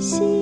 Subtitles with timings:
[0.00, 0.39] 心。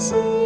[0.00, 0.39] places.